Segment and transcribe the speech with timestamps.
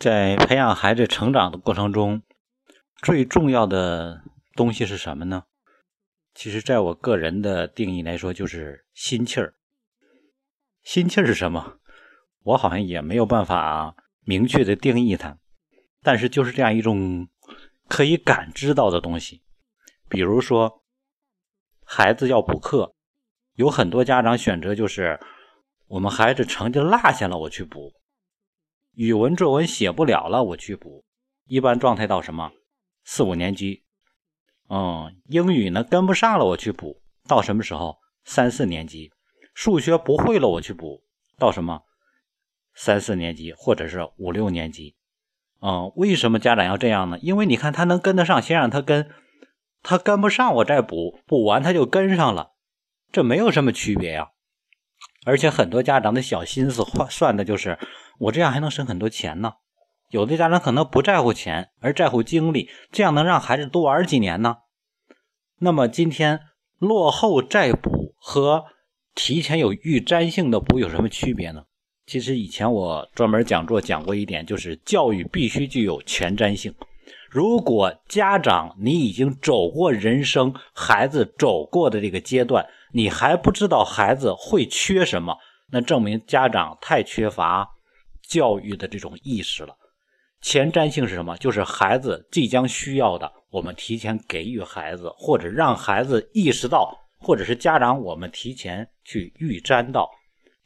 [0.00, 2.22] 在培养孩子成长的过程中，
[3.02, 4.22] 最重要的
[4.54, 5.44] 东西是什么呢？
[6.32, 9.56] 其实，在我个人的定义来说，就是心气儿。
[10.82, 11.76] 心气儿是什么？
[12.44, 13.94] 我好像也没有办法
[14.24, 15.36] 明确的定义它，
[16.02, 17.28] 但是就是这样一种
[17.86, 19.42] 可以感知到的东西。
[20.08, 20.82] 比如说，
[21.84, 22.94] 孩子要补课，
[23.56, 25.20] 有很多家长选择就是
[25.88, 27.92] 我们孩子成绩落下了，我去补。
[28.94, 31.04] 语文作文写不了了，我去补。
[31.46, 32.52] 一般状态到什么
[33.04, 33.84] 四五年级，
[34.68, 37.02] 嗯，英语呢跟不上了，我去补。
[37.26, 39.10] 到什么时候三四年级，
[39.54, 41.02] 数学不会了，我去补。
[41.38, 41.82] 到什么
[42.74, 44.96] 三四年级或者是五六年级，
[45.60, 47.18] 嗯，为什么家长要这样呢？
[47.20, 49.10] 因为你看他能跟得上，先让他跟，
[49.82, 52.52] 他跟不上我再补，补完他就跟上了，
[53.10, 54.30] 这没有什么区别呀。
[55.24, 57.78] 而且很多家长的小心思换算的就是。
[58.20, 59.54] 我这样还能省很多钱呢。
[60.10, 64.56] 有的家长可能不在乎钱，而在乎精力，这样能让孩子多玩几年呢。
[65.60, 66.40] 那么今天
[66.78, 68.64] 落后再补和
[69.14, 71.64] 提前有预瞻性的补有什么区别呢？
[72.06, 76.74] 其实以前我专门讲座讲过一点，就是教育必须具有前瞻性。
[77.30, 85.36] 如果家长你已经走过人生孩子走过的这个阶段，你还不知道孩子会缺什么，
[85.70, 87.68] 那证明家长太缺乏。
[88.30, 89.76] 教育的这种意识了，
[90.40, 91.36] 前瞻性是什么？
[91.38, 100.08] 就是孩子即将需要的，我们提前给予孩子，或者让孩子意识到，或者是家长我们提前去预瞻到，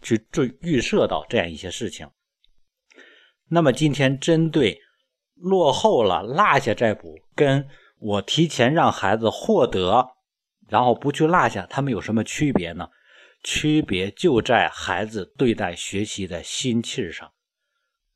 [0.02, 2.06] 去预预设到这样一些事情。
[3.48, 4.78] 那么今天针对
[5.34, 7.66] 落后了落下再补，跟
[7.98, 10.06] 我提前让孩子获得，
[10.68, 12.90] 然后不去落下，他们有什么区别呢？
[13.42, 17.30] 区别就在孩子对待学习的心气上。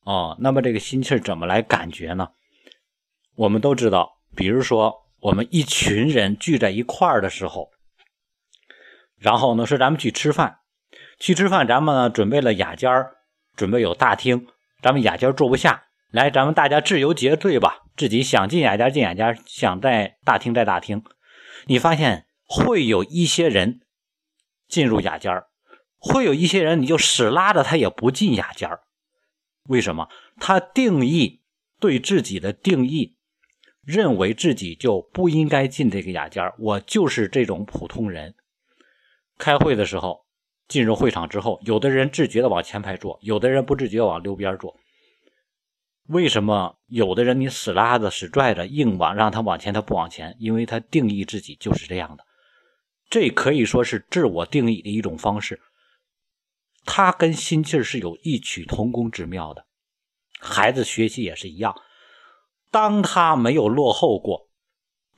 [0.08, 2.30] 哦，那么这个心气怎么来感觉呢？
[3.36, 7.68] 我们都知道，比如说我们一群人聚在一块儿的时候，
[9.18, 10.60] 然后呢说咱们去吃饭，
[11.20, 12.90] 去吃饭，咱们呢准备了雅间
[13.54, 14.46] 准备有大厅，
[14.80, 21.04] 咱们雅间坐不下来，咱们大家自由结队吧，自己想进雅间进雅间，想在大厅在大厅。
[21.66, 23.82] 你发现会有一些人
[24.66, 25.42] 进入雅间
[25.98, 28.70] 会有一些人你就死拉着他也不进雅间
[29.68, 30.08] 为什么
[30.40, 31.40] 他定义
[31.78, 33.16] 对自己的定义，
[33.84, 38.34] 认为自己就不应该进这个雅间我就是这种普通人。
[39.38, 40.26] 开会的时候，
[40.66, 44.76] 进入会场之后，有的人自觉的往前排坐，有的人不自觉往溜边坐。
[46.08, 50.34] 为什么有的人你死拉着、死拽着，硬往让他往前，他不往前？
[50.38, 52.24] 因为他定义自己就是这样的。
[53.10, 55.60] 这可以说是自我定义的一种方式。
[56.90, 59.66] 他跟心气是有异曲同工之妙的，
[60.40, 61.76] 孩子学习也是一样。
[62.70, 64.48] 当他没有落后过，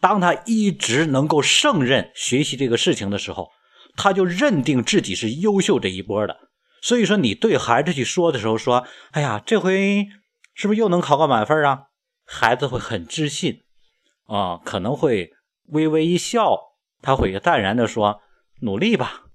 [0.00, 3.50] 当他一直能够胜任学习这个事情的时候，
[3.97, 6.36] 他就认定自己是优秀这一波的。
[6.82, 10.09] 所以说，你对孩子去说的时候说：“哎呀，这回
[10.54, 11.84] 是不是又能考个满分啊？”
[12.26, 13.60] 孩子会很自信
[14.26, 15.30] 啊，可能会
[15.69, 16.59] 微微一笑，
[17.00, 18.20] 他会淡然的说
[18.62, 19.26] ：“努力吧。”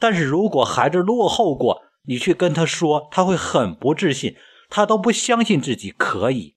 [0.00, 4.34] 但是如果孩子落后过，你去跟他说，他会很不自信，
[4.68, 6.56] 他都不相信自己可以，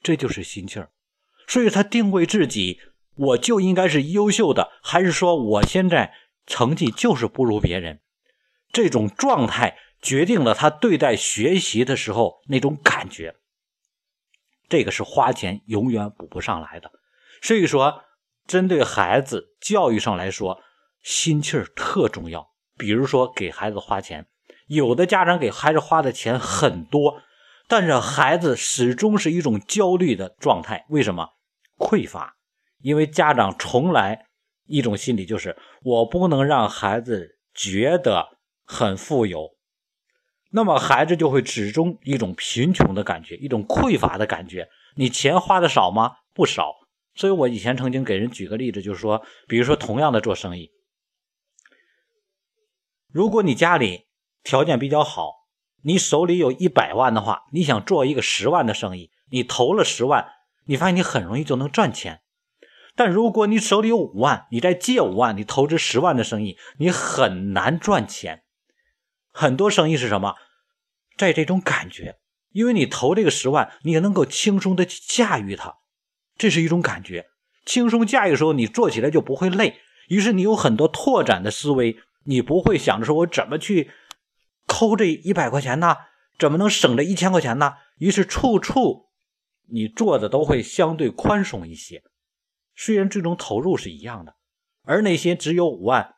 [0.00, 0.90] 这就是心气儿。
[1.46, 2.80] 所以他定位自己，
[3.16, 6.14] 我就应该是优秀的，还是说我现在
[6.46, 8.00] 成绩就是不如别人？
[8.72, 13.34] 这种状态决定了他对待学习的时候那种感觉。
[14.68, 16.90] 这个是花钱永远补不上来的。
[17.42, 18.02] 所以说，
[18.46, 20.60] 针对孩子教育上来说，
[21.02, 22.55] 心气儿特重要。
[22.76, 24.26] 比如说给孩子花钱，
[24.66, 27.22] 有的家长给孩子花的钱很多，
[27.68, 30.86] 但是孩子始终是一种焦虑的状态。
[30.88, 31.30] 为什么？
[31.78, 32.36] 匮乏，
[32.80, 34.26] 因为家长从来
[34.66, 39.50] 一种心理就是我不能让孩子觉得很富有，
[40.50, 44.68] 那么孩子就会始终一种贫穷的感觉，一种匮乏的感觉。
[44.94, 46.12] 你钱花的少吗？
[46.32, 46.72] 不少。
[47.14, 50.70] 所以我以前曾经给人举个例子，就是说，比如说同样的做生意。
[53.16, 54.08] 如果你家里
[54.42, 55.46] 条件比较好，
[55.84, 60.32] 你手里有一百万的话，你想做一个十万的生意，你投了十万，
[60.66, 62.20] 你发现你很容易就能赚钱。
[62.94, 68.42] 但如果你手里有五万，你再借五万，你投资十万的生意，你很难赚钱。
[69.32, 70.34] 很多生意是什么？
[71.16, 72.18] 在这种感觉，
[72.52, 75.76] 因为你投这个十万，你也能够轻松的去驾驭它，
[76.36, 77.30] 这是一种感觉。
[77.64, 79.78] 轻松驾驭的时候，你做起来就不会累，
[80.08, 81.96] 于是你有很多拓展的思维。
[82.26, 83.90] 你不会想着说，我怎么去
[84.66, 85.96] 抠这一百块钱呢？
[86.38, 87.74] 怎么能省这一千块钱呢？
[87.98, 89.08] 于是处处
[89.68, 92.02] 你做的都会相对宽松一些。
[92.74, 94.34] 虽然最终投入是一样的，
[94.82, 96.16] 而那些只有五万，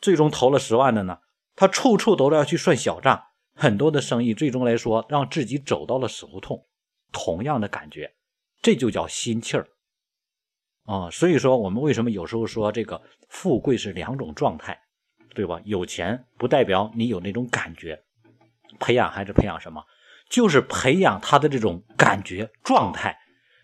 [0.00, 1.20] 最终投了十万的呢？
[1.54, 3.22] 他处处都要去算小账，
[3.54, 6.66] 很多的生意最终来说让自己走到了死胡同。
[7.12, 8.14] 同样的感觉，
[8.62, 9.68] 这就叫心气儿
[10.90, 11.10] 啊。
[11.10, 14.78] 所以说，我们为什么有时候说这个富贵是两种状态，
[15.34, 15.60] 对吧？
[15.64, 18.02] 有钱不代表你有那种感觉。
[18.78, 19.84] 培养孩子培养什么？
[20.28, 23.18] 就是培养他的这种感觉状态。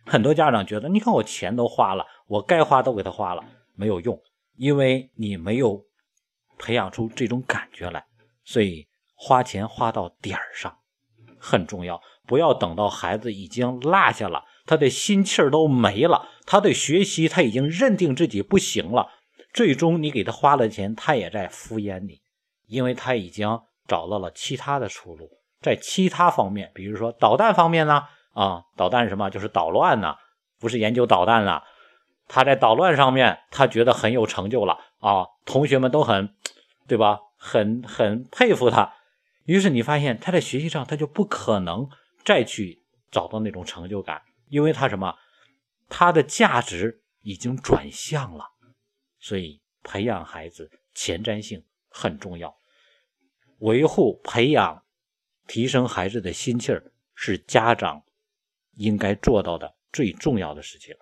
[0.05, 3.45] 很多家长觉得，你看我钱都花了，我该花都给他花了，
[3.75, 4.21] 没有用，
[4.57, 5.85] 因为你没有
[6.59, 8.05] 培养出这种感觉来。
[8.45, 10.77] 所以花钱花到点儿上
[11.39, 12.01] 很重要。
[12.27, 19.11] 不要等到孩子已经落下了，他的心气儿都没了，他对学习他已经认定自己不行了，
[19.53, 22.21] 最终你给他花了钱，他也在敷衍你，
[22.67, 25.29] 因为他已经找到了其他的出路，
[25.61, 30.15] 在其他方面，比如说导弹方面呢，啊，导弹什么就是捣乱呢，
[30.59, 31.65] 不是研究导弹了，
[32.29, 36.33] 他在捣乱上面他觉得很有成就了啊，同学们都很，
[36.89, 37.19] 对吧？
[37.37, 38.95] 很很佩服他，
[39.45, 41.89] 于是你发现他在学习上他就不可能。
[42.25, 42.83] 再去
[43.13, 45.15] 找到那种成就感，因为他什么，
[45.89, 48.53] 他的价值已经转向了，
[49.19, 52.59] 所以培养孩子前瞻性很重要，
[53.59, 54.85] 维护、培养、
[55.47, 58.05] 提升孩子的心气儿是家长
[58.73, 60.97] 应该做到的最重要的事情。